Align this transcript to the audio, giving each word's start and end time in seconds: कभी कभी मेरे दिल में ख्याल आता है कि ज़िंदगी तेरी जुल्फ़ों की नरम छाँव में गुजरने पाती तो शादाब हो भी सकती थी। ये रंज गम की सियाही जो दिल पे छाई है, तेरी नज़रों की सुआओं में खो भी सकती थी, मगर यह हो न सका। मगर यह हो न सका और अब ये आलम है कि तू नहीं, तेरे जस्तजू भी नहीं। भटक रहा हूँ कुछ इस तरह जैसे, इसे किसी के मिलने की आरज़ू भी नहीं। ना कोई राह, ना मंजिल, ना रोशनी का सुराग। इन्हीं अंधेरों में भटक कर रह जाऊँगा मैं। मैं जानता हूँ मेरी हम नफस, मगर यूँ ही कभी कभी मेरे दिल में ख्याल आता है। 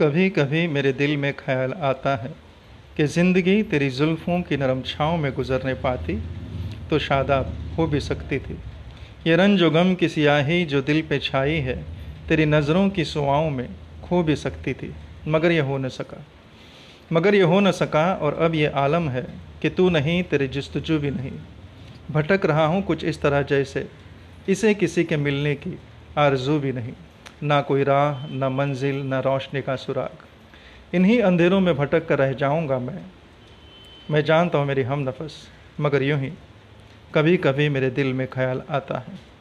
कभी 0.00 0.28
कभी 0.30 0.66
मेरे 0.66 0.92
दिल 0.92 1.16
में 1.16 1.32
ख्याल 1.36 1.72
आता 1.72 2.14
है 2.16 2.28
कि 2.96 3.06
ज़िंदगी 3.06 3.62
तेरी 3.62 3.88
जुल्फ़ों 3.90 4.40
की 4.42 4.56
नरम 4.56 4.82
छाँव 4.82 5.16
में 5.16 5.32
गुजरने 5.34 5.72
पाती 5.74 6.14
तो 6.90 6.98
शादाब 6.98 7.52
हो 7.78 7.86
भी 7.86 8.00
सकती 8.00 8.38
थी। 8.38 8.56
ये 9.26 9.36
रंज 9.36 9.62
गम 9.62 9.94
की 9.94 10.08
सियाही 10.08 10.64
जो 10.64 10.82
दिल 10.82 11.02
पे 11.02 11.18
छाई 11.18 11.56
है, 11.60 11.74
तेरी 12.28 12.46
नज़रों 12.46 12.88
की 12.90 13.04
सुआओं 13.04 13.50
में 13.50 13.68
खो 14.04 14.22
भी 14.22 14.36
सकती 14.36 14.74
थी, 14.74 14.92
मगर 15.28 15.52
यह 15.52 15.64
हो 15.64 15.78
न 15.78 15.88
सका। 15.88 16.24
मगर 17.12 17.34
यह 17.34 17.44
हो 17.44 17.60
न 17.60 17.70
सका 17.72 18.12
और 18.14 18.34
अब 18.34 18.54
ये 18.54 18.66
आलम 18.76 19.08
है 19.08 19.26
कि 19.62 19.70
तू 19.70 19.88
नहीं, 19.90 20.22
तेरे 20.22 20.48
जस्तजू 20.48 20.98
भी 20.98 21.10
नहीं। 21.10 21.32
भटक 22.10 22.46
रहा 22.46 22.66
हूँ 22.66 22.82
कुछ 22.82 23.04
इस 23.04 23.20
तरह 23.22 23.42
जैसे, 23.42 23.86
इसे 24.48 24.74
किसी 24.74 25.04
के 25.04 25.16
मिलने 25.16 25.54
की 25.54 25.78
आरज़ू 26.18 26.58
भी 26.58 26.72
नहीं। 26.72 26.92
ना 27.42 27.60
कोई 27.60 27.84
राह, 27.84 28.26
ना 28.26 28.48
मंजिल, 28.48 28.96
ना 28.96 29.20
रोशनी 29.20 29.62
का 29.62 29.76
सुराग। 29.76 30.24
इन्हीं 30.94 31.20
अंधेरों 31.22 31.60
में 31.60 31.76
भटक 31.76 32.06
कर 32.06 32.18
रह 32.18 32.32
जाऊँगा 32.32 32.78
मैं। 32.78 33.04
मैं 34.10 34.24
जानता 34.24 34.58
हूँ 34.58 34.66
मेरी 34.66 34.82
हम 34.82 35.08
नफस, 35.08 35.48
मगर 35.80 36.02
यूँ 36.02 36.18
ही 36.18 36.32
कभी 37.14 37.36
कभी 37.36 37.68
मेरे 37.68 37.90
दिल 37.90 38.12
में 38.12 38.26
ख्याल 38.26 38.62
आता 38.70 38.98
है। 38.98 39.37